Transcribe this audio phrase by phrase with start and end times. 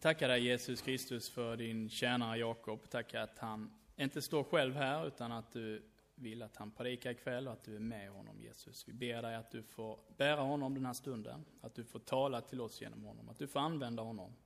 [0.00, 2.90] tackar dig Jesus Kristus för din tjänare Jakob.
[2.90, 5.82] Tackar att han inte står själv här utan att du
[6.14, 8.88] vill att han predikar ikväll och att du är med honom Jesus.
[8.88, 12.40] Vi ber dig att du får bära honom den här stunden, att du får tala
[12.40, 14.36] till oss genom honom, att du får använda honom.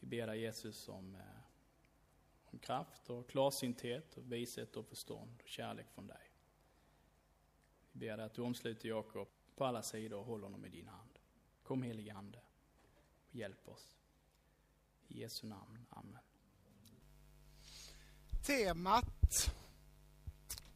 [0.00, 1.20] Vi ber dig Jesus om, eh,
[2.44, 6.32] om kraft och klarsynthet och vishet och förstånd och kärlek från dig.
[7.92, 10.88] Vi ber dig att du omsluter Jakob på alla sidor och håller honom i din
[10.88, 11.18] hand.
[11.62, 12.38] Kom helige Ande
[13.28, 13.99] och hjälp oss.
[15.10, 15.86] I Jesu namn.
[15.90, 16.18] Amen.
[18.46, 19.50] Temat,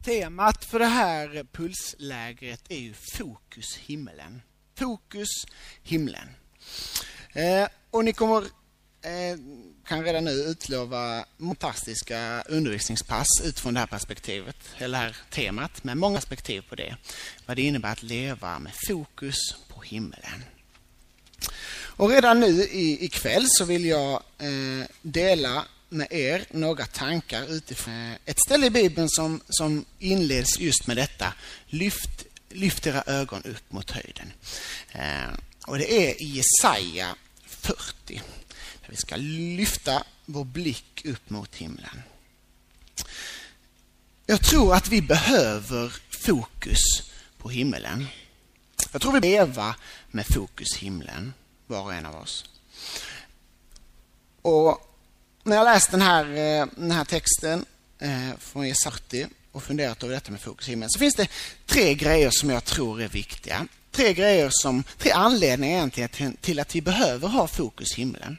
[0.03, 4.41] temat för det här pulslägret är ju Fokus himmelen.
[4.75, 5.45] Fokus
[5.83, 6.29] himlen.
[7.33, 8.41] Eh, och ni kommer
[9.01, 9.37] eh,
[9.85, 15.97] kan redan nu utlova fantastiska undervisningspass utifrån det här perspektivet, eller det här temat, med
[15.97, 16.97] många perspektiv på det.
[17.45, 20.43] Vad det innebär att leva med fokus på himmelen.
[21.97, 28.15] Och redan nu i, ikväll så vill jag eh, dela med er några tankar utifrån
[28.25, 31.33] ett ställe i Bibeln som, som inleds just med detta.
[31.65, 34.33] Lyft, lyft era ögon upp mot höjden.
[34.91, 35.33] Eh,
[35.67, 38.21] och det är i Jesaja 40.
[38.81, 42.01] Där vi ska lyfta vår blick upp mot himlen.
[44.25, 48.07] Jag tror att vi behöver fokus på himlen.
[48.95, 49.75] Jag tror vi leva
[50.11, 51.33] med fokus himlen
[51.67, 52.45] var och en av oss.
[54.41, 54.97] Och
[55.43, 57.65] när jag läst den här, eh, den här texten
[57.99, 61.27] eh, från Jesarti och funderat över detta med fokus i himlen så finns det
[61.65, 63.67] tre grejer som jag tror är viktiga.
[63.91, 68.37] Tre grejer som, tre anledningar egentligen till att vi behöver ha fokus i himlen.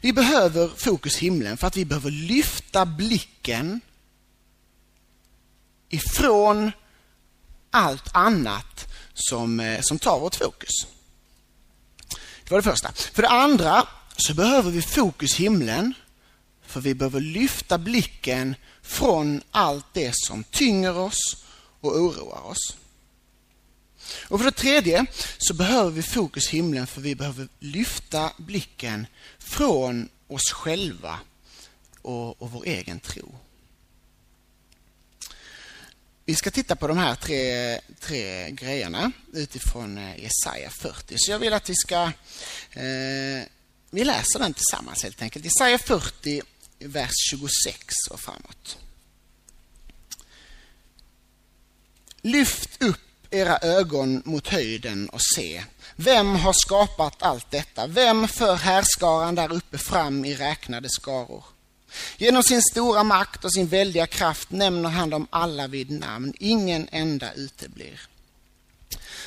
[0.00, 3.80] Vi behöver fokus i himlen för att vi behöver lyfta blicken
[5.88, 6.72] ifrån
[7.74, 10.86] allt annat som, eh, som tar vårt fokus.
[12.44, 12.92] Det var det första.
[12.92, 13.86] För det andra
[14.16, 15.94] så behöver vi fokus himlen
[16.66, 21.44] för vi behöver lyfta blicken från allt det som tynger oss
[21.80, 22.76] och oroar oss.
[24.28, 25.06] Och för det tredje
[25.38, 29.06] så behöver vi fokus himlen för vi behöver lyfta blicken
[29.38, 31.18] från oss själva
[32.02, 33.34] och, och vår egen tro.
[36.26, 41.14] Vi ska titta på de här tre, tre grejerna utifrån eh, Jesaja 40.
[41.18, 42.02] Så jag vill att vi ska...
[42.70, 43.42] Eh,
[43.90, 45.44] vi läser den tillsammans helt enkelt.
[45.44, 46.42] Jesaja 40,
[46.78, 48.78] vers 26 och framåt.
[52.22, 55.64] Lyft upp era ögon mot höjden och se.
[55.96, 57.86] Vem har skapat allt detta?
[57.86, 61.44] Vem för härskaran där uppe fram i räknade skaror?
[62.16, 66.34] Genom sin stora makt och sin väldiga kraft nämner han dem alla vid namn.
[66.38, 68.00] Ingen enda uteblir.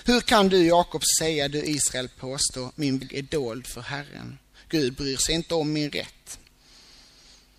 [0.04, 4.38] Hur kan du, Jakob, säga, du Israel påstå, min väg är dold för Herren?
[4.70, 6.40] Gud bryr sig inte om min rätt.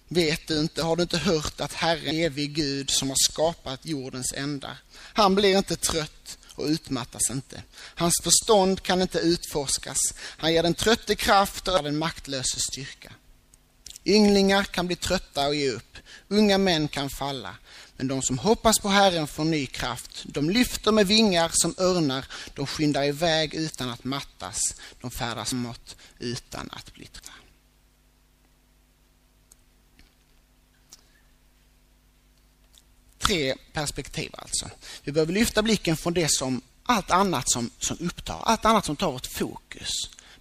[0.09, 3.87] Vet du inte, har du inte hört att Herren är evig Gud som har skapat
[3.87, 4.77] jordens ändar?
[4.95, 7.63] Han blir inte trött och utmattas inte.
[7.75, 9.99] Hans förstånd kan inte utforskas.
[10.19, 13.13] Han ger den trötte kraft och den maktlöse styrka.
[14.09, 15.97] Ynglingar kan bli trötta och ge upp.
[16.29, 17.57] Unga män kan falla.
[17.97, 20.25] Men de som hoppas på Herren får ny kraft.
[20.25, 22.27] De lyfter med vingar som örnar.
[22.55, 24.61] De skyndar iväg utan att mattas.
[25.01, 27.33] De färdas mot utan att bli trötta.
[33.19, 34.71] Tre perspektiv alltså.
[35.03, 38.97] Vi behöver lyfta blicken från det som allt annat som, som upptar, allt annat som
[38.97, 39.91] tar vårt fokus.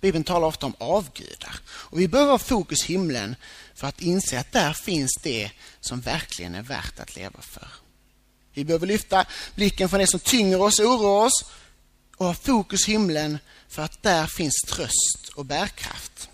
[0.01, 1.59] Bibeln talar ofta om avgudar.
[1.67, 3.35] Och vi behöver ha fokus himlen
[3.75, 7.67] för att inse att där finns det som verkligen är värt att leva för.
[8.53, 9.25] Vi behöver lyfta
[9.55, 11.45] blicken från det som tynger oss och oroar oss
[12.17, 13.37] och ha fokus himlen
[13.69, 16.29] för att där finns tröst och bärkraft.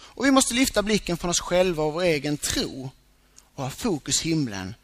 [0.00, 2.90] Och vi måste lyfta blicken från oss själva och vår egen tro
[3.54, 4.74] och ha fokus himlen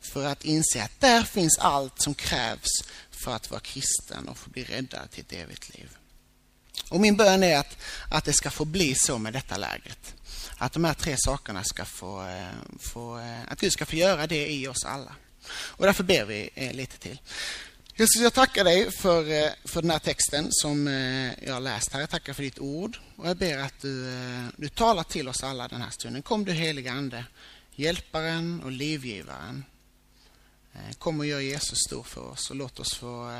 [0.00, 2.70] för att inse att där finns allt som krävs
[3.10, 5.96] för att vara kristen och få bli räddad till ett evigt liv.
[6.88, 7.76] Och min bön är att,
[8.08, 10.14] att det ska få bli så med detta lägret.
[10.62, 14.26] Att de här tre sakerna ska få, eh, få, eh, att Gud ska få göra
[14.26, 15.14] det i oss alla.
[15.52, 17.20] Och därför ber vi eh, lite till.
[17.96, 19.24] Jesus, jag tackar dig för,
[19.68, 20.86] för den här texten som
[21.42, 22.00] jag har läst här.
[22.00, 24.16] Jag tackar för ditt ord och jag ber att du,
[24.56, 26.22] du talar till oss alla den här stunden.
[26.22, 27.24] Kom du heliga Ande,
[27.74, 29.64] hjälparen och livgivaren.
[30.98, 33.32] Kom och gör Jesus stor för oss och låt oss få,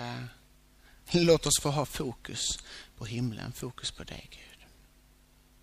[1.12, 2.58] låt oss få ha fokus
[3.02, 4.66] på himlen, fokus på dig Gud.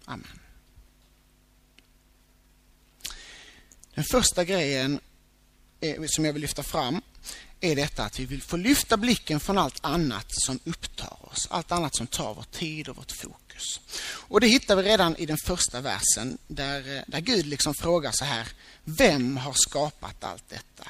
[0.06, 0.39] Amen.
[3.94, 5.00] Den första grejen
[5.80, 7.01] eh, som jag vill lyfta fram
[7.59, 11.47] är detta att vi vill få lyfta blicken från allt annat som upptar oss.
[11.50, 13.80] Allt annat som tar vår tid och vårt fokus.
[14.01, 18.12] Och det hittar vi redan i den första versen där, eh, där Gud liksom frågar
[18.12, 18.47] så här.
[18.83, 20.88] Vem har skapat allt detta?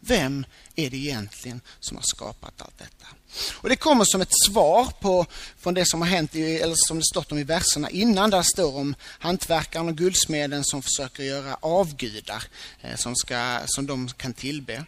[0.00, 3.06] Vem är det egentligen som har skapat allt detta?
[3.54, 5.26] Och Det kommer som ett svar på
[5.58, 8.30] från det som har hänt, i, eller som det stått om i verserna innan.
[8.30, 12.44] Där står om hantverkaren och guldsmeden som försöker göra avgudar
[12.82, 14.84] eh, som, ska, som de kan tillbe.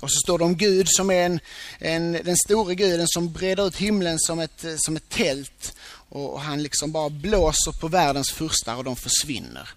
[0.00, 1.40] Och så står det om Gud som är en,
[1.78, 5.74] en, den store guden som breder ut himlen som ett, som ett tält
[6.08, 9.68] och han liksom bara blåser på världens furstar och de försvinner.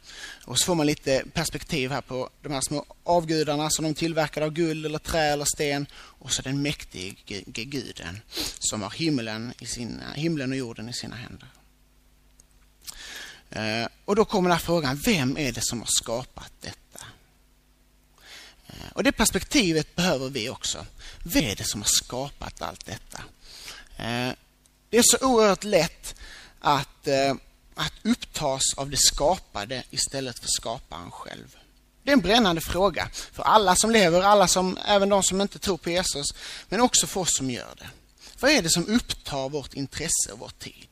[0.46, 4.46] Och så får man lite perspektiv här på de här små avgudarna som de tillverkade
[4.46, 5.86] av guld eller trä eller sten.
[5.94, 8.22] Och så den mäktige guden
[8.60, 11.48] som har himlen, i sina, himlen och jorden i sina händer.
[13.50, 17.06] Eh, och då kommer den här frågan, vem är det som har skapat detta?
[18.68, 20.86] Eh, och det perspektivet behöver vi också.
[21.24, 23.24] Vem är det som har skapat allt detta?
[23.98, 24.34] Eh,
[24.90, 26.16] det är så oerhört lätt
[26.60, 27.08] att,
[27.76, 31.58] att upptas av det skapade istället för skaparen själv.
[32.04, 35.60] Det är en brännande fråga för alla som lever, alla som, även de som inte
[35.60, 36.28] tror på Jesus,
[36.70, 37.90] men också för oss som gör det.
[38.40, 40.88] Vad är det som upptar vårt intresse och vår tid?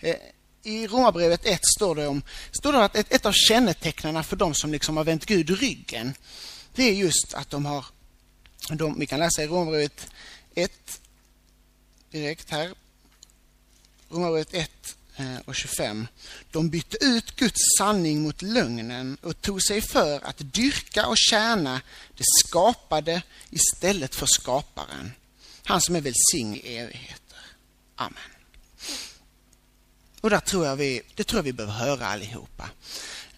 [0.00, 0.16] Eh,
[0.62, 2.22] I Romarbrevet 1 står det, om,
[2.52, 6.14] står det att ett, ett av kännetecknen för de som liksom har vänt Gud ryggen,
[6.74, 7.84] det är just att de har,
[8.70, 10.06] de, vi kan läsa i Romarbrevet
[10.54, 11.00] 1
[12.10, 12.74] direkt här,
[14.08, 16.06] Romarbrevet 1 Eh, och 25.
[16.50, 21.80] De bytte ut Guds sanning mot lögnen och tog sig för att dyrka och tjäna
[22.16, 25.12] det skapade istället för skaparen.
[25.64, 27.38] Han som är välsignad i evigheter.
[27.96, 28.30] Amen.
[30.20, 32.70] Och där tror jag vi, det tror jag vi behöver höra allihopa.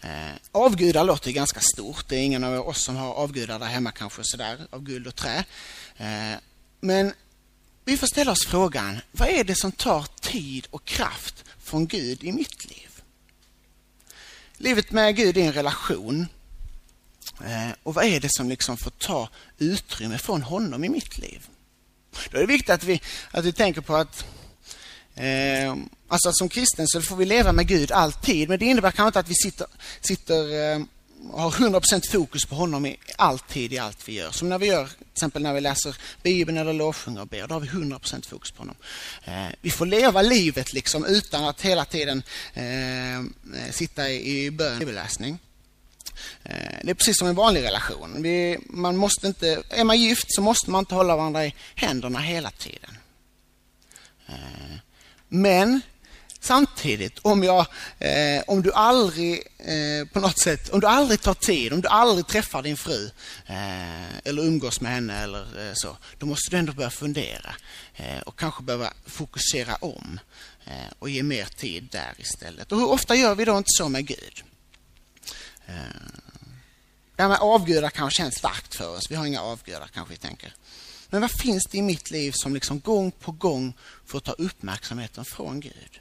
[0.00, 2.08] Eh, avgudar låter ganska stort.
[2.08, 5.17] Det är ingen av oss som har avgudar där hemma kanske sådär, av guld och
[5.17, 5.44] trä.
[5.96, 6.38] Eh,
[6.81, 7.12] men
[7.84, 12.25] vi får ställa oss frågan, vad är det som tar tid och kraft från Gud
[12.25, 13.03] i mitt liv?
[14.57, 16.27] Livet med Gud är en relation.
[17.45, 19.29] Eh, och vad är det som liksom får ta
[19.59, 21.47] utrymme från honom i mitt liv?
[22.31, 24.25] Då är det viktigt att vi, att vi tänker på att
[25.15, 25.77] eh,
[26.09, 28.49] alltså som kristen så får vi leva med Gud alltid.
[28.49, 29.67] Men det innebär kanske inte att vi sitter,
[30.01, 30.85] sitter eh,
[31.33, 34.31] har 100% fokus på honom i alltid i allt vi gör.
[34.31, 37.55] Som när vi gör, till exempel när vi läser Bibeln eller lovsjunger och ber, då
[37.55, 38.77] har vi 100% fokus på honom.
[39.25, 42.23] Eh, vi får leva livet liksom utan att hela tiden
[42.55, 43.23] eh, eh
[43.71, 45.39] sitta i bön bibelläsning.
[46.43, 48.23] Eh, det är precis som en vanlig relation.
[48.23, 52.19] Vi, man måste inte, är man gift så måste man inte hålla varandra i händerna
[52.19, 52.99] hela tiden.
[54.27, 54.77] Eh,
[55.29, 55.81] men
[56.47, 57.67] Samtidigt, om, jag,
[57.99, 61.89] eh, om du aldrig eh, på något sätt, om du aldrig tar tid, om du
[61.89, 63.11] aldrig träffar din fru
[63.47, 67.55] eh, eller umgås med henne eller eh, så, då måste du ändå börja fundera
[67.97, 70.21] eh, och kanske behöva fokusera om
[70.67, 72.73] eh, och ge mer tid där istället.
[72.73, 74.43] Och hur ofta gör vi då inte så med Gud?
[75.67, 75.75] Eh,
[77.17, 79.11] det här med avgudar kanske känns starkt för oss.
[79.11, 80.55] Vi har inga avgudar kanske vi tänker.
[81.11, 83.75] Men vad finns det i mitt liv som liksom gång på gång
[84.07, 86.01] får ta uppmärksamheten från Gud?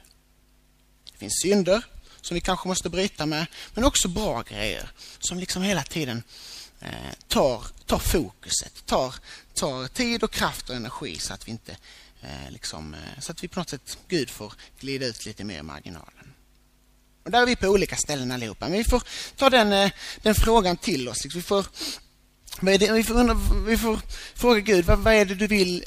[1.16, 1.82] Det finns synder
[2.20, 6.22] som vi kanske måste bryta med, men också bra grejer som liksom hela tiden
[6.80, 9.14] eh, tar, tar fokuset, tar,
[9.54, 11.76] tar tid och kraft och energi så att vi inte
[12.22, 15.58] eh, liksom, eh, så att vi på något sätt, Gud får glida ut lite mer
[15.58, 16.32] i marginalen.
[17.24, 19.02] Och där är vi på olika ställen allihopa, men vi får
[19.36, 19.90] ta den, eh,
[20.22, 21.26] den frågan till oss.
[21.34, 21.66] Vi får,
[22.60, 24.00] det, vi, får, vi får
[24.34, 25.84] fråga Gud, vad, vad är det du vill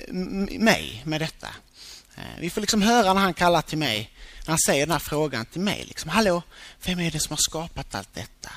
[0.59, 1.47] mig med detta?
[2.19, 4.11] Eh, vi får liksom höra när han kallar till mig
[4.49, 5.85] när han säger den här frågan till mig.
[5.85, 6.41] Liksom, Hallå,
[6.85, 8.51] vem är det som har skapat allt detta?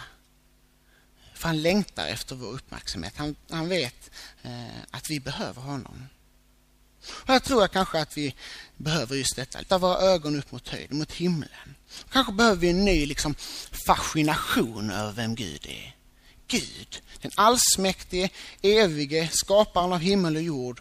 [1.34, 3.12] För han längtar efter vår uppmärksamhet.
[3.16, 4.10] Han, han vet
[4.42, 6.08] eh, att vi behöver honom.
[7.08, 8.34] Och jag tror jag kanske att vi
[8.76, 9.58] behöver just detta.
[9.58, 11.74] att våra ögon upp mot höjden, mot himlen.
[12.12, 13.34] Kanske behöver vi en ny liksom,
[13.86, 15.96] fascination över vem Gud är.
[16.48, 18.30] Gud, den allsmäktige,
[18.62, 20.80] evige, skaparen av himmel och jord.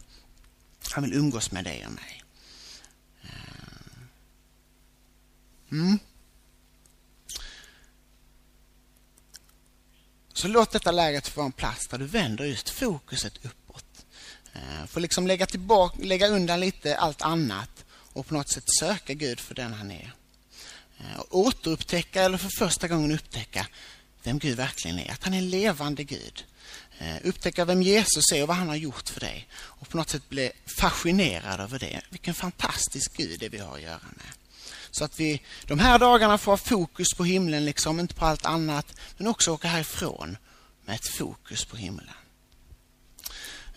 [0.91, 2.20] Han vill umgås med dig och mig.
[5.71, 5.99] Mm.
[10.33, 14.05] Så låt detta läget få en plats där du vänder just fokuset uppåt.
[14.53, 19.13] Eh, få liksom lägga, tillbaka, lägga undan lite allt annat och på något sätt söka
[19.13, 20.13] Gud för den han är.
[20.99, 23.67] Eh, och återupptäcka, eller för första gången upptäcka
[24.23, 25.11] vem Gud verkligen är.
[25.11, 26.45] Att han är en levande Gud.
[26.99, 29.47] Eh, upptäcka vem Jesus är och vad han har gjort för dig.
[29.53, 32.01] Och på något sätt bli fascinerad över det.
[32.09, 34.50] Vilken fantastisk Gud det vi har att göra med.
[34.91, 38.45] Så att vi de här dagarna får ha fokus på himlen, liksom, inte på allt
[38.45, 38.95] annat.
[39.17, 40.37] Men också åka härifrån
[40.85, 42.15] med ett fokus på himlen.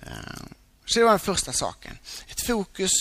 [0.02, 0.54] Ehm,
[0.84, 1.98] så det var den första saken.
[2.28, 2.92] Ett fokus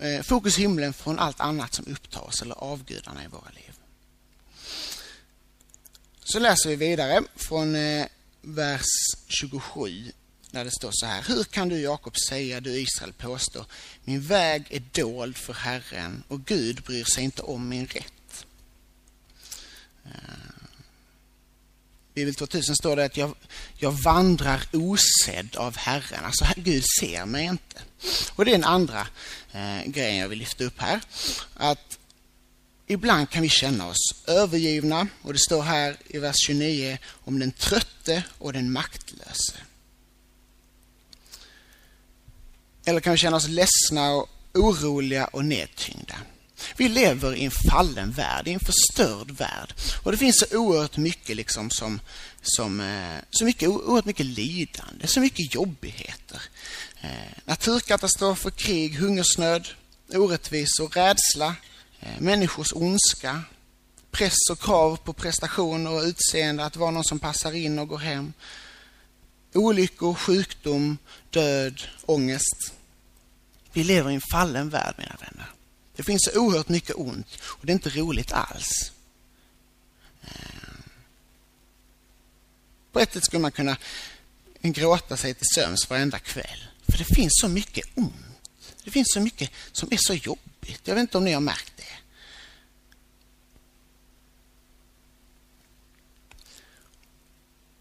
[0.00, 3.72] eh, fokus himlen från allt annat som upptar oss eller avgudarna i våra liv.
[6.24, 8.06] Så läser vi vidare från eh,
[8.42, 8.86] vers
[9.28, 10.12] 27
[10.56, 11.22] där det står så här.
[11.22, 13.66] Hur kan du Jakob säga, du Israel påstår,
[14.04, 18.46] min väg är dold för Herren och Gud bryr sig inte om min rätt.
[20.04, 20.10] Eh,
[22.14, 23.34] Bibel 2000 står det att jag,
[23.78, 26.24] jag vandrar osedd av Herren.
[26.24, 27.82] Alltså Gud ser mig inte.
[28.34, 29.06] Och det är den andra
[29.52, 31.00] eh, grejen jag vill lyfta upp här.
[31.54, 31.98] Att
[32.86, 37.52] ibland kan vi känna oss övergivna och det står här i vers 29 om den
[37.52, 39.65] trötte och den maktlöse.
[42.88, 46.16] Eller kan vi känna oss ledsna och oroliga och nedtyngda.
[46.76, 49.74] Vi lever i en fallen värld, i en förstörd värld.
[50.02, 52.00] Och det finns så oerhört mycket liksom som,
[52.42, 56.42] som eh, så mycket, oerhört mycket lidande, så mycket jobbigheter.
[57.00, 59.68] Eh, naturkatastrofer, krig, hungersnöd,
[60.14, 61.54] orättvisor, rädsla,
[62.00, 63.42] eh, människors ondska,
[64.10, 67.98] press och krav på prestation och utseende, att vara någon som passar in och går
[67.98, 68.32] hem.
[69.54, 70.98] Olyckor, sjukdom,
[71.30, 72.75] död, ångest.
[73.76, 75.50] Vi lever i en fallen värld, mina vänner.
[75.96, 78.92] Det finns så oerhört mycket ont och det är inte roligt alls.
[80.22, 80.82] Ehm.
[82.92, 83.76] På ett sätt skulle man kunna
[84.62, 86.64] gråta sig till sömns varenda kväll.
[86.88, 88.14] För det finns så mycket ont.
[88.84, 90.80] Det finns så mycket som är så jobbigt.
[90.84, 91.98] Jag vet inte om ni har märkt det.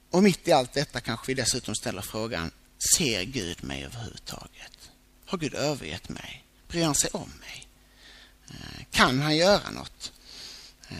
[0.09, 2.51] Och mitt i allt detta kanske vi dessutom ställer frågan,
[2.97, 4.91] ser Gud mig överhuvudtaget?
[5.25, 6.45] Har Gud övergett mig?
[6.67, 7.67] Bryr han sig om mig?
[8.49, 10.11] Eh, kan han göra något?
[10.89, 10.97] Eh,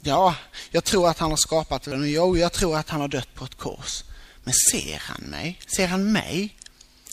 [0.00, 0.34] ja,
[0.70, 2.10] jag tror att han har skapat den.
[2.10, 4.04] Jo, jag tror att han har dött på ett kors.
[4.44, 5.60] Men ser han mig?
[5.76, 6.56] Ser han mig?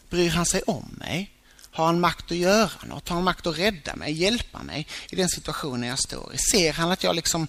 [0.10, 1.32] Bryr han sig om mig?
[1.72, 3.10] Har han makt att göra något?
[3.10, 6.38] Har han makt att rädda mig, hjälpa mig i den situationen jag står i?
[6.38, 7.48] Ser han att jag liksom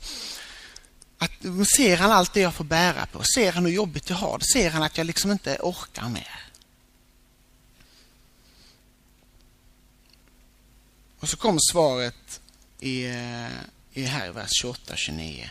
[1.18, 1.30] att,
[1.76, 3.22] ser han allt det jag får bära på?
[3.34, 4.44] Ser han hur jobbigt jag har det?
[4.44, 6.47] Ser han att jag liksom inte orkar mer?
[11.20, 12.40] Och så kommer svaret
[12.80, 13.48] i, eh,
[13.92, 15.48] i här i vers 28-29.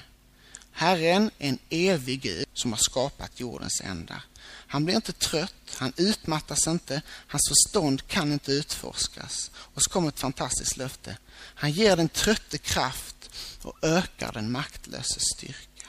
[0.72, 4.24] Herren är en evig Gud som har skapat jordens ändar.
[4.68, 9.52] Han blir inte trött, han utmattas inte, hans förstånd kan inte utforskas.
[9.56, 11.18] Och så kommer ett fantastiskt löfte.
[11.34, 13.30] Han ger den trötte kraft
[13.62, 15.88] och ökar den maktlöse styrka.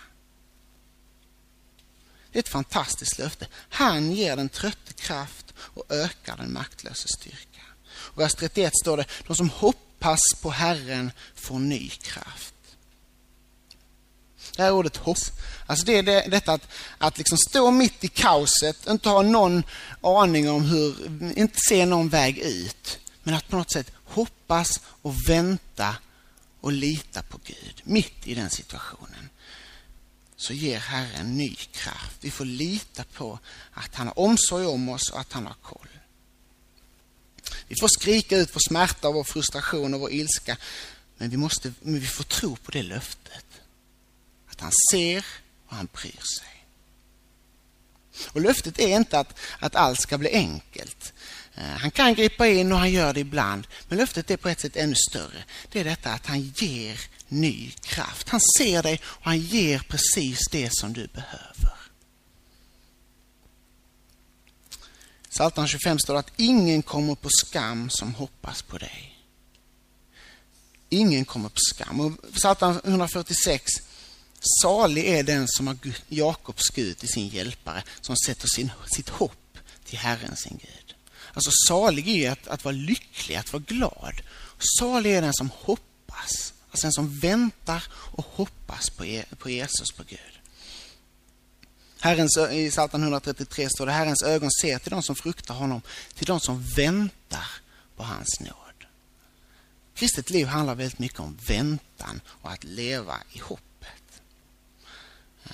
[2.33, 3.49] Det är ett fantastiskt löfte.
[3.69, 7.63] Han ger den trötte kraft och ökar den maktlöse styrka.
[7.99, 12.55] Och vers 31 står det, de som hoppas på Herren får ny kraft.
[14.57, 15.19] Det här ordet hopp,
[15.67, 19.63] alltså det är det, detta att, att liksom stå mitt i kaoset, inte ha någon
[20.01, 20.97] aning om hur,
[21.39, 22.99] inte se någon väg ut.
[23.23, 25.97] Men att på något sätt hoppas och vänta
[26.61, 29.29] och lita på Gud mitt i den situationen.
[30.37, 32.17] Så ger Herren ny kraft.
[32.21, 33.39] Vi får lita på
[33.73, 35.89] att han har omsorg om oss och att han har koll.
[37.69, 40.57] Vi får skrika ut vår smärta, vår frustration och vår ilska.
[41.17, 43.45] Men vi, måste, men vi får tro på det löftet.
[44.51, 45.25] Att han ser
[45.67, 46.65] och han bryr sig.
[48.27, 51.13] Och löftet är inte att, att allt ska bli enkelt.
[51.55, 53.67] Eh, han kan gripa in och han gör det ibland.
[53.89, 55.45] Men löftet är på ett sätt ännu större.
[55.73, 58.29] Det är detta att han ger ny kraft.
[58.29, 61.78] Han ser dig och han ger precis det som du behöver.
[65.39, 69.19] Psaltaren 25 står att ingen kommer på skam som hoppas på dig.
[70.89, 72.01] Ingen kommer på skam.
[72.01, 73.73] Och Psaltaren 146
[74.63, 75.77] Salig är den som har
[76.09, 80.95] Jakobs Gud till sin hjälpare, som sätter sin, sitt hopp till Herren sin Gud.
[81.33, 84.21] Alltså salig är att, att vara lycklig, att vara glad.
[84.79, 90.03] Salig är den som hoppas, alltså den som väntar och hoppas på, på Jesus, på
[90.03, 90.38] Gud.
[92.01, 95.83] Herrens, I Psaltaren 133 står det Herrens ögon ser till de som fruktar honom,
[96.15, 97.47] till de som väntar
[97.97, 98.87] på hans nåd.
[99.95, 104.23] Kristet liv handlar väldigt mycket om väntan och att leva i hoppet.
[105.45, 105.53] Eh.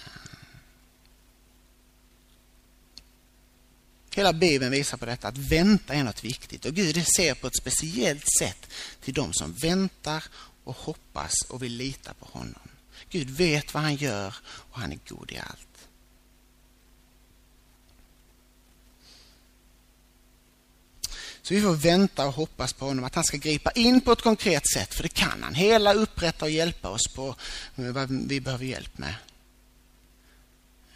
[4.14, 6.64] Hela Bibeln visar på detta, att vänta är något viktigt.
[6.64, 8.70] Och Gud ser på ett speciellt sätt
[9.00, 10.24] till de som väntar
[10.64, 12.68] och hoppas och vill lita på honom.
[13.10, 15.68] Gud vet vad han gör och han är god i allt.
[21.44, 24.22] Så vi får vänta och hoppas på honom, att han ska gripa in på ett
[24.22, 25.54] konkret sätt, för det kan han.
[25.54, 27.36] Hela upprätta och hjälpa oss på
[27.76, 29.14] eh, vad vi behöver hjälp med.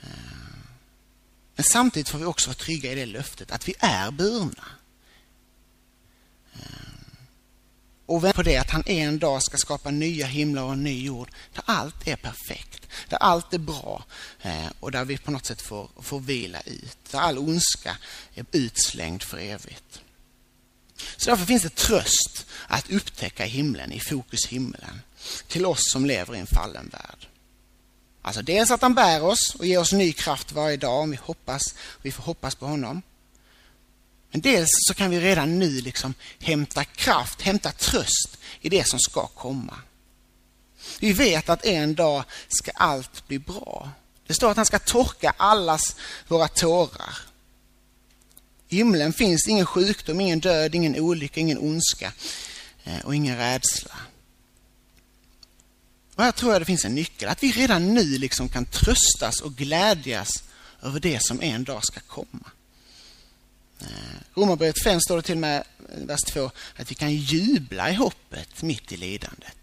[0.02, 0.08] Eh,
[1.56, 4.64] men samtidigt får vi också vara trygga i det löftet att vi är burna.
[6.54, 6.60] Eh,
[8.06, 11.04] och vänta på det att han en dag ska skapa nya himlar och en ny
[11.04, 14.04] jord där allt är perfekt, där allt är bra
[14.80, 17.96] och där vi på något sätt får, får vila ut, där all ondska
[18.34, 20.02] är utslängd för evigt.
[21.16, 25.00] Så därför finns det tröst att upptäcka himlen i fokus himlen
[25.46, 27.26] till oss som lever i en fallen värld.
[28.22, 31.18] Alltså dels att han bär oss och ger oss ny kraft varje dag om vi
[31.22, 33.02] hoppas, vi får hoppas på honom.
[34.30, 38.98] Men dels så kan vi redan nu liksom hämta kraft, hämta tröst i det som
[38.98, 39.74] ska komma.
[41.00, 43.90] Vi vet att en dag ska allt bli bra.
[44.26, 45.96] Det står att han ska torka allas
[46.28, 47.18] våra tårar.
[48.68, 52.12] I himlen finns ingen sjukdom, ingen död, ingen olycka, ingen ondska
[52.84, 53.96] eh, och ingen rädsla.
[56.14, 59.40] Och här tror jag det finns en nyckel, att vi redan nu liksom kan tröstas
[59.40, 60.42] och glädjas
[60.82, 62.50] över det som en dag ska komma.
[63.80, 63.86] Eh,
[64.34, 68.62] Romarbrevet 5 står det till med, eh, vers 2, att vi kan jubla i hoppet
[68.62, 69.54] mitt i lidandet.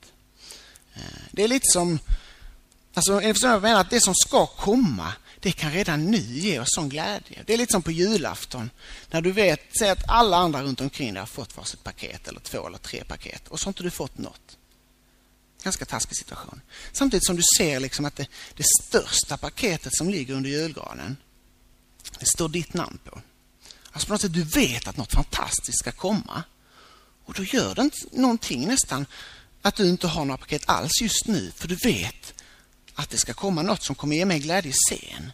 [1.31, 1.99] Det är lite som,
[2.93, 5.13] alltså, jag menar att det som ska komma,
[5.45, 7.43] det kan redan nu ge oss sån glädje.
[7.45, 8.69] Det är lite som på julafton,
[9.09, 12.39] när du vet, säg att alla andra runt omkring dig har fått varsitt paket, eller
[12.39, 14.57] två eller tre paket, och så har inte du fått något.
[15.63, 16.61] Ganska taskig situation.
[16.91, 21.17] Samtidigt som du ser liksom att det, det största paketet som ligger under julgranen,
[22.19, 23.21] det står ditt namn på.
[23.91, 26.43] Alltså på något sätt, du vet att något fantastiskt ska komma.
[27.25, 29.05] Och då gör det inte någonting nästan
[29.61, 32.33] att du inte har några paket alls just nu, för du vet
[32.95, 35.31] att det ska komma något som kommer ge mig glädje sen.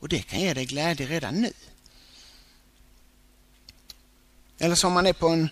[0.00, 1.52] Och det kan ge dig glädje redan nu.
[4.58, 5.48] Eller som man är på en,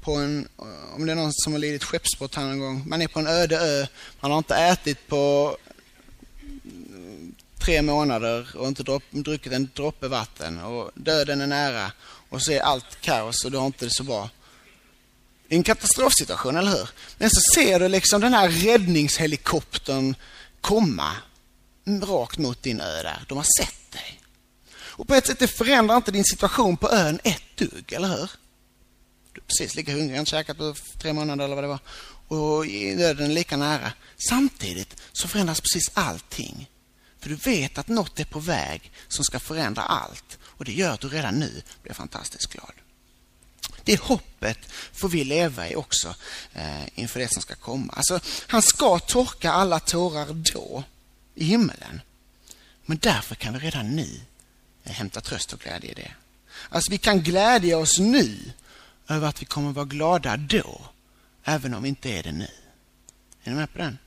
[0.00, 2.82] på en eh, om det är någon som har lidit skeppsbrott här någon gång.
[2.86, 3.86] Man är på en öde ö,
[4.20, 5.56] man har inte ätit på
[6.64, 11.92] mm, tre månader och inte dropp, druckit en droppe vatten och döden är nära
[12.28, 14.30] och så är allt kaos och du har inte det så bra.
[15.48, 16.88] Det är en katastrofsituation, eller hur?
[17.18, 20.14] Men så ser du liksom den här räddningshelikoptern
[20.60, 21.16] komma
[22.02, 23.24] rakt mot din ö där.
[23.28, 24.20] De har sett dig.
[24.70, 28.30] Och på ett sätt, det förändrar inte din situation på ön ett dugg, eller hur?
[29.32, 31.80] Du är precis lika hungrig, inte käkat på tre månader eller vad det var.
[32.28, 33.92] Och döden är lika nära.
[34.28, 36.70] Samtidigt så förändras precis allting.
[37.20, 40.38] För du vet att något är på väg som ska förändra allt.
[40.42, 42.72] Och det gör att du redan nu blir fantastiskt glad.
[43.88, 44.58] Det hoppet
[44.92, 46.14] får vi leva i också
[46.52, 47.92] eh, inför det som ska komma.
[47.96, 50.84] Alltså, han ska torka alla tårar då,
[51.34, 52.00] i himmelen.
[52.84, 54.20] Men därför kan vi redan nu
[54.84, 56.10] eh, hämta tröst och glädje i det.
[56.68, 58.52] Alltså, vi kan glädja oss nu
[59.08, 60.80] över att vi kommer vara glada då,
[61.44, 62.50] även om vi inte är det nu.
[63.44, 63.98] Är ni med på den?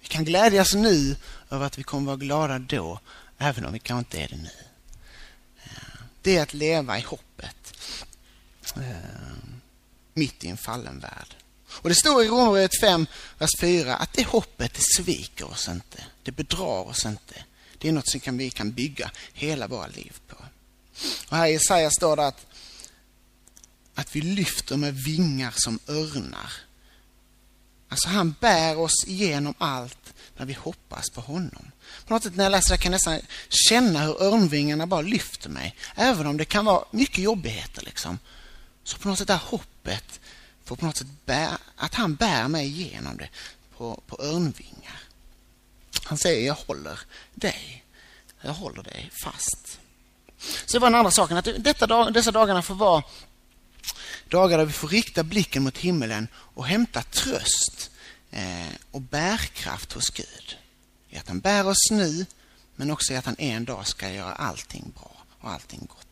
[0.00, 1.16] Vi kan glädjas nu
[1.50, 3.00] över att vi kommer vara glada då,
[3.38, 4.64] även om vi kanske inte är det nu.
[5.64, 7.61] Eh, det är att leva i hoppet
[8.76, 9.42] Eh,
[10.14, 11.34] mitt i en fallen värld.
[11.68, 13.06] Och Det står i Romarbrevet 5,
[13.38, 16.04] vers 4 att det hoppet det sviker oss inte.
[16.22, 17.44] Det bedrar oss inte.
[17.78, 20.36] Det är något som vi kan bygga hela våra liv på.
[21.28, 22.46] Och här i Jesaja står det att,
[23.94, 26.52] att vi lyfter med vingar som örnar.
[27.88, 31.70] Alltså han bär oss igenom allt när vi hoppas på honom.
[32.06, 35.50] På något sätt när jag läser det kan jag nästan känna hur örnvingarna bara lyfter
[35.50, 35.76] mig.
[35.94, 37.82] Även om det kan vara mycket jobbigheter.
[37.82, 38.18] Liksom.
[38.84, 40.20] Så på något sätt är hoppet
[40.64, 43.28] får på något sätt bär, att han bär mig igenom det
[43.76, 45.00] på, på örnvingar.
[46.04, 47.00] Han säger jag håller
[47.34, 47.84] dig.
[48.40, 49.80] Jag håller dig fast.
[50.38, 51.36] Så det var den andra saken.
[51.36, 53.02] Att detta, dessa dagarna får vara
[54.28, 57.90] dagar där vi får rikta blicken mot himmelen och hämta tröst
[58.30, 60.56] eh, och bärkraft hos Gud.
[61.08, 62.26] I att han bär oss nu,
[62.76, 66.11] men också i att han en dag ska göra allting bra och allting gott.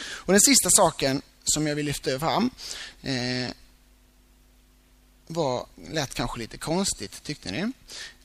[0.00, 2.50] Och Den sista saken som jag vill lyfta fram
[3.02, 3.50] eh,
[5.26, 7.72] var, lät kanske lite konstigt, tyckte ni?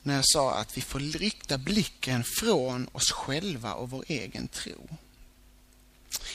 [0.02, 4.88] När jag sa att vi får rikta blicken från oss själva och vår egen tro.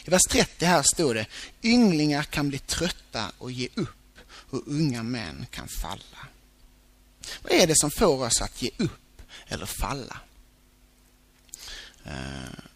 [0.05, 1.25] I vers 30 här står det
[1.63, 6.27] Ynglingar kan bli trötta och ge upp och unga män kan falla.
[7.41, 10.17] Vad är det som får oss att ge upp eller falla?
[12.05, 12.68] Eh,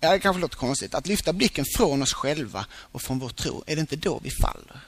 [0.00, 0.94] ja, det kanske låter konstigt.
[0.94, 4.30] Att lyfta blicken från oss själva och från vår tro, är det inte då vi
[4.30, 4.80] faller?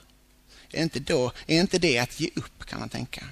[0.71, 3.25] Är inte, då, är inte det att ge upp, kan man tänka?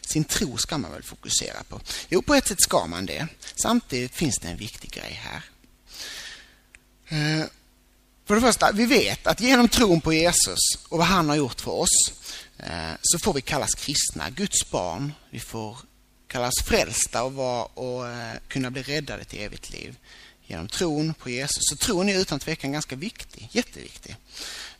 [0.00, 1.80] Sin tro ska man väl fokusera på?
[2.08, 3.26] Jo, på ett sätt ska man det.
[3.54, 5.42] Samtidigt finns det en viktig grej här.
[7.08, 7.46] Eh,
[8.24, 11.60] för det första, vi vet att genom tron på Jesus och vad han har gjort
[11.60, 12.12] för oss
[12.58, 15.12] eh, så får vi kallas kristna, Guds barn.
[15.30, 15.78] Vi får
[16.32, 19.96] kallas frälsta och, var, och eh, kunna bli räddade till evigt liv
[20.46, 21.58] genom tron på Jesus.
[21.60, 24.16] Så tron är utan tvekan ganska viktig, jätteviktig.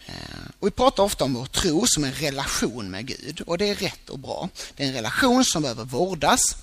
[0.06, 0.14] Eh,
[0.58, 3.74] och vi pratar ofta om vår tro som en relation med Gud och det är
[3.74, 4.48] rätt och bra.
[4.76, 6.56] Det är en relation som behöver vårdas.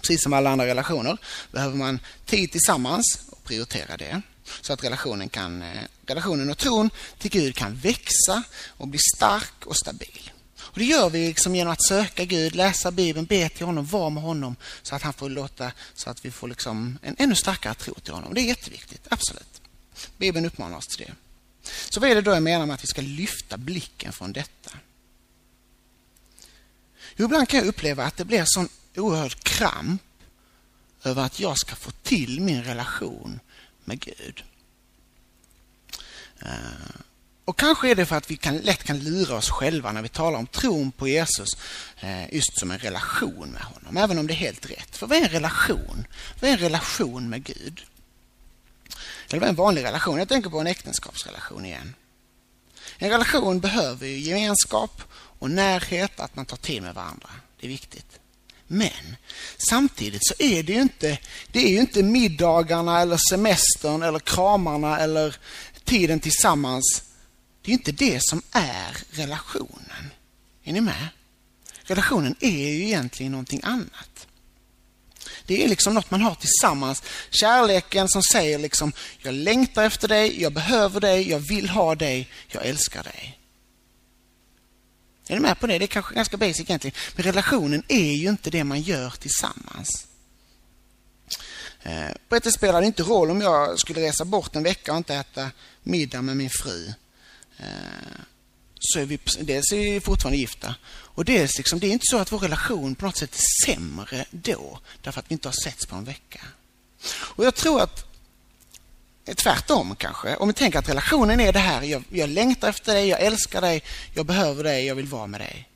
[0.00, 1.18] Precis som alla andra relationer
[1.52, 4.22] behöver man tid tillsammans och prioritera det
[4.60, 9.66] så att relationen, kan, eh, relationen och tron till Gud kan växa och bli stark
[9.66, 10.30] och stabil.
[10.66, 14.10] Och Det gör vi liksom genom att söka Gud, läsa Bibeln, be till honom, vara
[14.10, 17.74] med honom så att han får låta så att vi får liksom en ännu starkare
[17.74, 18.34] tro till honom.
[18.34, 19.62] Det är jätteviktigt, absolut.
[20.16, 21.12] Bibeln uppmanar oss till det.
[21.90, 24.70] Så vad är det då jag menar med att vi ska lyfta blicken från detta?
[27.16, 30.02] Jo, ibland kan jag uppleva att det blir sån oerhörd kramp
[31.02, 33.40] över att jag ska få till min relation
[33.84, 34.44] med Gud.
[36.42, 37.00] Uh,
[37.46, 40.08] och kanske är det för att vi kan, lätt kan lura oss själva när vi
[40.08, 41.48] talar om tron på Jesus
[42.00, 44.96] eh, just som en relation med honom, även om det är helt rätt.
[44.96, 46.06] För vad är en relation?
[46.40, 47.82] Vad är en relation med Gud?
[49.28, 50.18] Eller vad är en vanlig relation?
[50.18, 51.94] Jag tänker på en äktenskapsrelation igen.
[52.98, 55.02] En relation behöver ju gemenskap
[55.38, 57.30] och närhet, att man tar tid med varandra.
[57.60, 58.20] Det är viktigt.
[58.66, 59.16] Men
[59.56, 61.18] samtidigt så är det ju inte,
[61.52, 65.36] det är ju inte middagarna eller semestern eller kramarna eller
[65.84, 67.02] tiden tillsammans.
[67.66, 70.10] Det är inte det som är relationen.
[70.64, 71.08] Är ni med?
[71.82, 74.26] Relationen är ju egentligen någonting annat.
[75.46, 77.02] Det är liksom något man har tillsammans.
[77.30, 82.30] Kärleken som säger liksom, jag längtar efter dig, jag behöver dig, jag vill ha dig,
[82.48, 83.38] jag älskar dig.
[85.28, 85.78] Är ni med på det?
[85.78, 86.96] Det är kanske ganska basic egentligen.
[87.16, 90.06] Men relationen är ju inte det man gör tillsammans.
[91.82, 94.92] Eh, på ett sätt spelar det inte roll om jag skulle resa bort en vecka
[94.92, 95.50] och inte äta
[95.82, 96.92] middag med min fru.
[97.58, 98.20] Eh,
[98.78, 102.18] så är vi, dels är vi fortfarande gifta och dels liksom, det är inte så
[102.18, 105.86] att vår relation på något sätt är sämre då därför att vi inte har setts
[105.86, 106.40] på en vecka.
[107.08, 108.04] Och jag tror att
[109.24, 110.36] eh, tvärtom kanske.
[110.36, 113.60] Om vi tänker att relationen är det här, jag, jag längtar efter dig, jag älskar
[113.60, 113.82] dig,
[114.14, 115.68] jag behöver dig, jag vill vara med dig.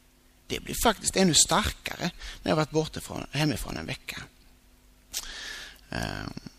[0.47, 2.11] Det blir faktiskt ännu starkare
[2.43, 4.23] när jag varit borta från, hemifrån en vecka.
[5.90, 6.50] Um.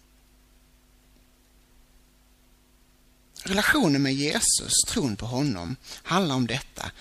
[3.44, 6.92] Relationen med Jesus, tron på honom, handlar om detta.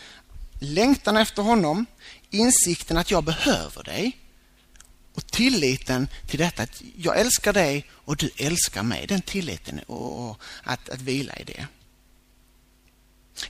[0.61, 1.87] Längtan efter honom,
[2.31, 4.19] insikten att jag behöver dig
[5.15, 9.07] och tilliten till detta att jag älskar dig och du älskar mig.
[9.07, 11.67] Den tilliten och, och att, att vila i det.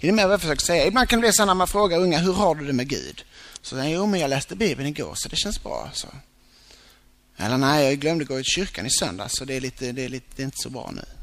[0.01, 0.87] Är ni med vad jag försöker säga?
[0.87, 3.25] Ibland kan det bli så när man frågar unga, hur har du det med Gud?
[3.63, 5.91] Så säger jo men jag läste Bibeln igår så det känns bra.
[5.95, 6.09] Så.
[7.37, 10.09] Eller nej, jag glömde gå i kyrkan i söndags så det är, lite, det är,
[10.09, 11.20] lite, det är inte så bra nu.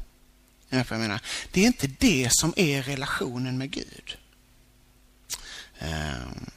[0.68, 1.20] Jag menar,
[1.52, 4.16] det är inte det som är relationen med Gud.
[5.78, 6.50] Ehm,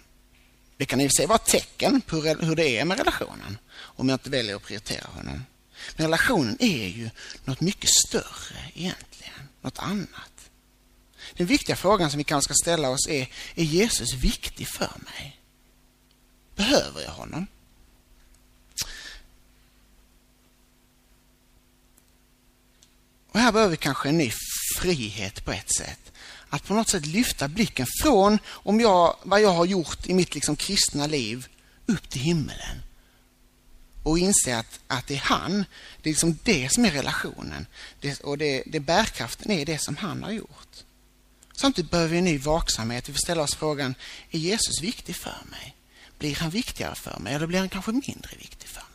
[0.77, 3.57] det kan i och för sig vara ett tecken på hur det är med relationen
[3.73, 5.45] om jag inte väljer att prioritera honom.
[5.95, 7.09] Men relationen är ju
[7.45, 10.49] något mycket större egentligen, något annat.
[11.33, 15.39] Den viktiga frågan som vi kanske ska ställa oss är, är Jesus viktig för mig?
[16.55, 17.47] Behöver jag honom?
[23.31, 24.31] Och här behöver vi kanske en ny
[24.77, 26.11] frihet på ett sätt.
[26.49, 30.35] Att på något sätt lyfta blicken från om jag, vad jag har gjort i mitt
[30.35, 31.47] liksom kristna liv
[31.85, 32.81] upp till himmelen
[34.03, 35.65] och inse att, att det är han,
[36.01, 37.65] det är liksom det som är relationen.
[37.99, 40.83] Det, och det, det bärkraften är det som han har gjort.
[41.55, 43.09] Samtidigt behöver vi en ny vaksamhet.
[43.09, 43.95] Vi får ställa oss frågan,
[44.31, 45.75] är Jesus viktig för mig?
[46.19, 48.90] Blir han viktigare för mig eller blir han kanske mindre viktig för mig?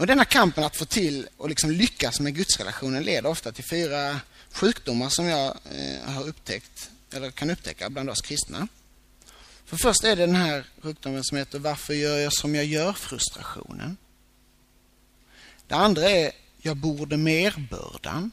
[0.00, 4.20] Och denna kampen att få till och liksom lyckas med gudsrelationen leder ofta till fyra
[4.52, 8.68] sjukdomar som jag eh, har upptäckt, eller kan upptäcka bland oss kristna.
[9.64, 12.92] För först är det den här sjukdomen som heter Varför gör jag som jag gör?
[12.92, 13.96] frustrationen.
[15.68, 18.30] Det andra är Jag borde mer-bördan.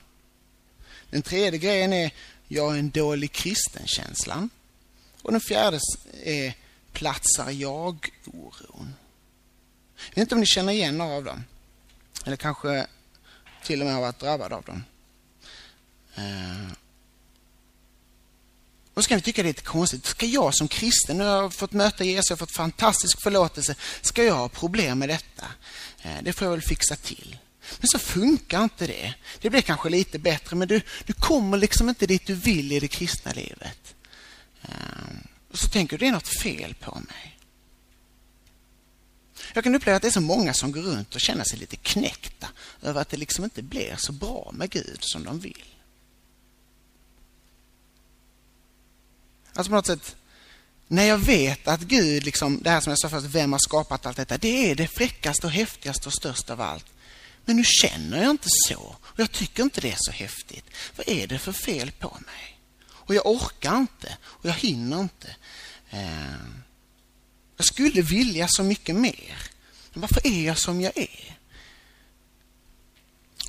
[1.10, 2.12] Den tredje grejen är
[2.48, 4.50] Jag är en dålig kristen-känslan.
[5.22, 5.80] Och den fjärde
[6.24, 6.54] är
[6.92, 8.94] Platsar jag-oron.
[9.98, 11.44] Jag vet inte om ni känner igen några av dem.
[12.28, 12.88] Eller kanske
[13.64, 14.84] till och med har varit drabbad av dem.
[16.16, 16.72] Eh,
[18.94, 20.06] och så kan vi tycka det är lite konstigt.
[20.06, 23.76] Ska jag som kristen, nu har jag fått möta Jesus, och fått fantastisk förlåtelse.
[24.02, 25.46] Ska jag ha problem med detta?
[26.02, 27.38] Eh, det får jag väl fixa till.
[27.80, 29.14] Men så funkar inte det.
[29.42, 32.80] Det blir kanske lite bättre, men du, du kommer liksom inte dit du vill i
[32.80, 33.96] det kristna livet.
[35.52, 37.37] Och så tänker du, det är något fel på mig.
[39.54, 41.76] Jag kan uppleva att det är så många som går runt och känner sig lite
[41.76, 42.48] knäckta
[42.82, 45.66] över att det liksom inte blir så bra med Gud som de vill.
[49.54, 50.16] Alltså på något sätt,
[50.88, 54.06] när jag vet att Gud, liksom, det här som jag sa först, vem har skapat
[54.06, 54.38] allt detta?
[54.38, 56.86] Det är det fräckaste och häftigaste och största av allt.
[57.46, 58.96] Men nu känner jag inte så.
[59.02, 60.66] Och jag tycker inte det är så häftigt.
[60.96, 62.60] Vad är det för fel på mig?
[62.90, 64.18] Och jag orkar inte.
[64.24, 65.36] Och jag hinner inte.
[65.90, 66.67] Eh,
[67.58, 69.38] jag skulle vilja så mycket mer.
[69.94, 71.40] Men varför är jag som jag är?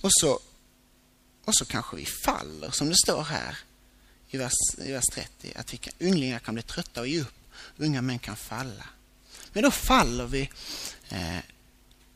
[0.02, 0.40] Och så,
[1.44, 3.58] och så kanske vi faller, som det står här
[4.30, 5.52] i vers, i vers 30.
[5.56, 7.34] Att vi kan, ynglingar kan bli trötta och ge upp.
[7.76, 8.88] Unga män kan falla.
[9.52, 10.50] Men då faller vi
[11.08, 11.38] eh,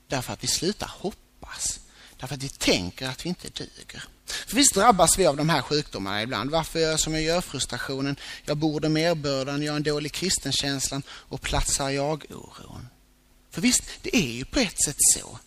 [0.06, 1.80] därför att vi slutar hoppas.
[2.16, 4.04] Därför att vi tänker att vi inte duger.
[4.32, 6.50] För visst drabbas vi av de här sjukdomarna ibland.
[6.50, 7.40] Varför gör jag som jag gör?
[7.40, 12.88] Frustrationen, jag borde merbördan, jag har en dålig kristenkänslan och platsar jag-oron.
[13.50, 15.38] För visst, det är ju på ett sätt så.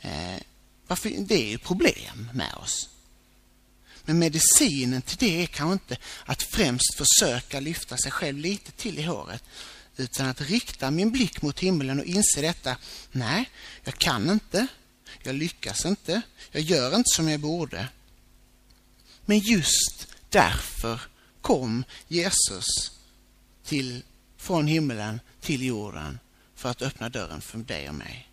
[0.00, 0.40] Eh,
[0.86, 2.88] varför, det är ju problem med oss.
[4.04, 8.98] Men medicinen till det är kanske inte att främst försöka lyfta sig själv lite till
[8.98, 9.44] i håret
[9.96, 12.76] utan att rikta min blick mot himlen och inse detta.
[13.12, 13.50] Nej,
[13.84, 14.66] jag kan inte.
[15.22, 16.22] Jag lyckas inte.
[16.50, 17.88] Jag gör inte som jag borde.
[19.30, 21.00] Men just därför
[21.40, 22.66] kom Jesus
[23.64, 24.02] till,
[24.36, 26.18] från himlen till jorden
[26.56, 28.28] för att öppna dörren för dig och mig.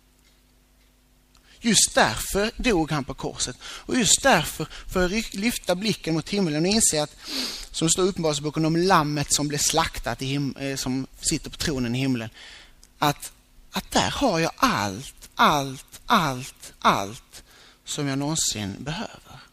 [1.60, 3.56] Just därför dog han på korset.
[3.62, 7.16] Och just därför får jag lyfta blicken mot himlen och inse att,
[7.70, 11.50] som det står i Uppenbarelseboken om lammet som blev slaktat, i him- eh, som sitter
[11.50, 12.30] på tronen i himlen,
[12.98, 13.32] att,
[13.70, 17.42] att där har jag allt, allt, allt, allt
[17.84, 19.47] som jag någonsin behöver.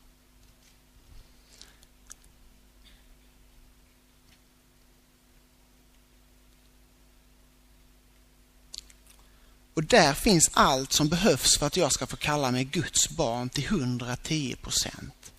[9.76, 13.50] Och där finns allt som behövs för att jag ska få kalla mig Guds barn
[13.50, 15.32] till 110 procent.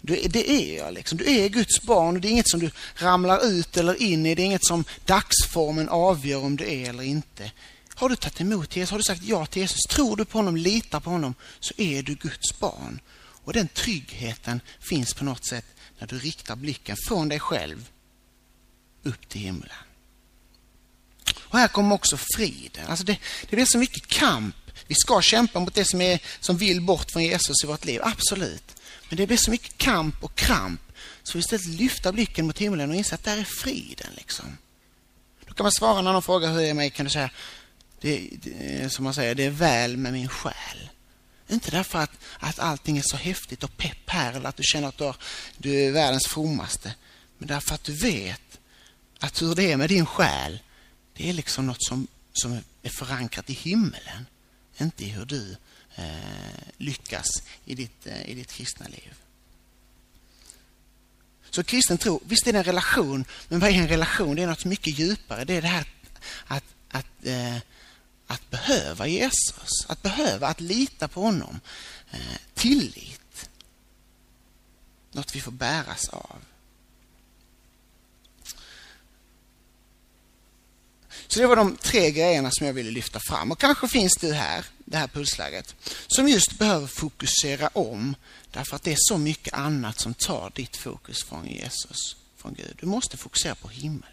[0.00, 1.18] Det är jag liksom.
[1.18, 4.34] Du är Guds barn och det är inget som du ramlar ut eller in i.
[4.34, 7.52] Det är inget som dagsformen avgör om du är eller inte.
[7.94, 10.56] Har du tagit emot Jesus, har du sagt ja till Jesus, tror du på honom,
[10.56, 13.00] litar på honom, så är du Guds barn.
[13.44, 15.66] Och den tryggheten finns på något sätt
[15.98, 17.88] när du riktar blicken från dig själv
[19.02, 19.89] upp till himlen.
[21.50, 22.86] Och här kommer också friden.
[22.88, 23.16] Alltså det,
[23.50, 24.56] det blir så mycket kamp.
[24.86, 28.00] Vi ska kämpa mot det som, är, som vill bort från Jesus i vårt liv,
[28.04, 28.76] absolut.
[29.08, 30.80] Men det blir så mycket kamp och kramp
[31.22, 34.10] så vi istället lyfta blicken mot himlen och inse att där är friden.
[34.16, 34.58] Liksom.
[35.46, 37.30] Då kan man svara när någon frågar hur är mig, kan du säga
[38.00, 40.90] det, det, som man säger, det är väl med min själ.
[41.48, 44.88] Inte därför att, att allting är så häftigt och pepp här eller att du känner
[44.88, 45.16] att du, har,
[45.58, 46.94] du är världens frommaste.
[47.38, 48.58] Men därför att du vet
[49.18, 50.58] att hur det är med din själ
[51.20, 54.26] det är liksom något som, som är förankrat i himmelen,
[54.78, 55.56] inte i hur du
[55.94, 57.26] eh, lyckas
[57.64, 59.14] i ditt, eh, i ditt kristna liv.
[61.50, 64.36] Så kristen tro, visst är det en relation, men vad är en relation?
[64.36, 65.44] Det är något mycket djupare.
[65.44, 65.86] Det är det här
[66.44, 67.56] att, att, eh,
[68.26, 71.60] att behöva Jesus, att behöva, att lita på honom.
[72.10, 73.50] Eh, tillit.
[75.12, 76.36] Något vi får bäras av.
[81.30, 83.52] Så det var de tre grejerna som jag ville lyfta fram.
[83.52, 85.74] Och kanske finns du här, det här pulsläget,
[86.06, 88.14] som just behöver fokusera om
[88.50, 92.76] därför att det är så mycket annat som tar ditt fokus från Jesus, från Gud.
[92.80, 94.10] Du måste fokusera på himlen.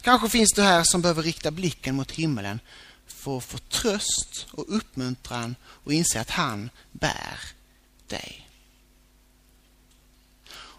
[0.00, 2.60] Kanske finns du här som behöver rikta blicken mot himlen
[3.06, 7.40] för att få tröst och uppmuntran och inse att han bär
[8.06, 8.47] dig.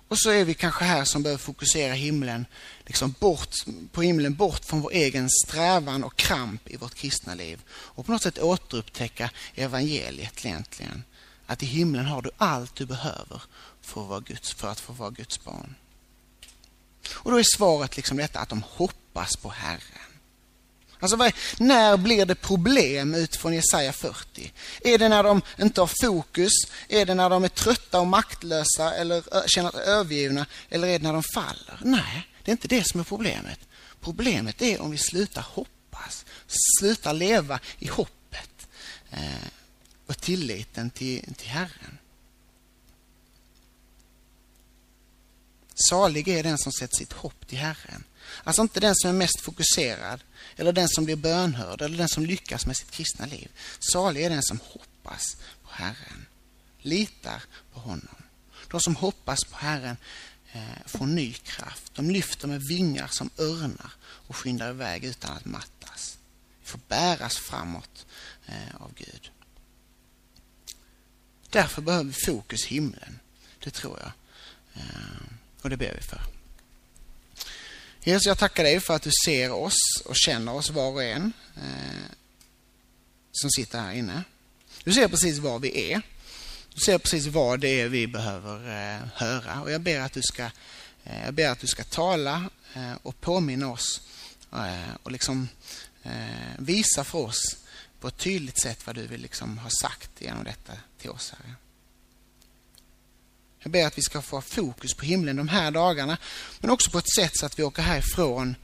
[0.10, 2.46] Och så är vi kanske här som behöver fokusera himlen,
[2.86, 3.56] liksom bort,
[3.92, 7.62] på himlen bort från vår egen strävan och kramp i vårt kristna liv.
[7.70, 11.04] Och på något sätt återupptäcka evangeliet egentligen.
[11.46, 13.42] Att i himlen har du allt du behöver
[13.82, 15.76] för att, vara Guds, för att få vara Guds barn.
[17.12, 20.09] Och då är svaret liksom detta att de hoppas på Herren.
[21.00, 24.54] Alltså, när blir det problem utifrån Jesaja 40?
[24.82, 26.52] Är det när de inte har fokus?
[26.88, 30.46] Är det när de är trötta och maktlösa eller känner sig övergivna?
[30.70, 31.80] Eller är det när de faller?
[31.82, 33.60] Nej, det är inte det som är problemet.
[34.02, 36.26] Problemet är om vi slutar hoppas,
[36.80, 38.68] slutar leva i hoppet
[39.12, 39.48] eh,
[40.06, 41.98] och tilliten till, till Herren.
[45.90, 48.04] Salig är den som sätter sitt hopp till Herren.
[48.44, 50.24] Alltså inte den som är mest fokuserad
[50.56, 53.52] eller den som blir bönhörd eller den som lyckas med sitt kristna liv.
[53.80, 56.26] Salig är den som hoppas på Herren,
[56.80, 58.16] litar på honom.
[58.72, 59.98] De som hoppas på Herren
[60.52, 61.96] eh, får ny kraft.
[61.96, 66.18] De lyfter med vingar som örnar och skyndar iväg utan att mattas.
[66.62, 68.06] Vi får bäras framåt
[68.46, 69.32] eh, av Gud.
[71.50, 73.20] Därför behöver vi fokus himlen.
[73.60, 74.12] Det tror jag.
[74.74, 75.22] Eh,
[75.62, 76.39] och det ber vi för.
[78.04, 81.34] Jesus, jag tackar dig för att du ser oss och känner oss var och en
[81.56, 82.12] eh,
[83.32, 84.24] som sitter här inne.
[84.84, 86.02] Du ser precis var vi är.
[86.74, 89.62] Du ser precis vad det är vi behöver eh, höra.
[89.62, 90.44] Och jag ber att du ska,
[91.04, 94.02] eh, jag ber att du ska tala eh, och påminna oss
[94.54, 95.50] eh, och liksom
[96.04, 96.12] eh,
[96.58, 97.58] visa för oss
[98.00, 101.56] på ett tydligt sätt vad du vill liksom ha sagt genom detta till oss, Herre.
[103.60, 106.18] Jag ber att vi ska få fokus på himlen de här dagarna,
[106.60, 108.56] men också på ett sätt så att vi åker härifrån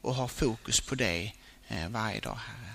[0.00, 1.36] och har fokus på dig
[1.68, 2.74] eh, varje dag, Herre.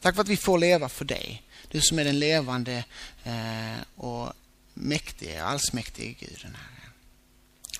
[0.00, 1.42] Tack för att vi får leva för dig.
[1.68, 2.84] Du som är den levande
[3.24, 4.32] eh, och
[4.74, 6.92] mäktige, allsmäktige Guden, Herre.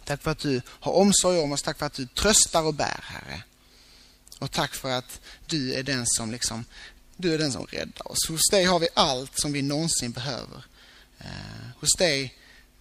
[0.05, 1.63] Tack för att du har omsorg om oss.
[1.63, 3.43] Tack för att du tröstar och bär, Herre.
[4.39, 6.65] Och tack för att du är den som liksom,
[7.17, 8.29] du är den som räddar oss.
[8.29, 10.65] Hos dig har vi allt som vi någonsin behöver.
[11.19, 12.35] Eh, hos dig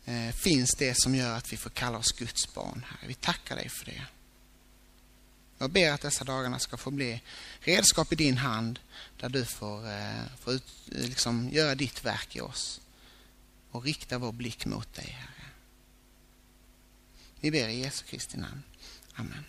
[0.05, 3.07] Eh, finns det som gör att vi får kalla oss Guds barn, Herre.
[3.07, 4.05] Vi tackar dig för det.
[5.57, 7.21] Jag ber att dessa dagarna ska få bli
[7.59, 8.79] redskap i din hand
[9.19, 12.81] där du får, eh, får ut, eh, liksom, göra ditt verk i oss
[13.71, 15.49] och rikta vår blick mot dig, Herre.
[17.39, 18.63] Vi ber i Jesu Kristi namn.
[19.13, 19.45] Amen.